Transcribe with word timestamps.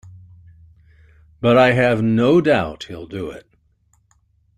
But 1.41 1.59
I 1.59 1.73
have 1.73 2.01
no 2.01 2.41
doubt 2.41 2.85
he'll 2.85 3.05
do 3.05 3.29
it. 3.29 3.47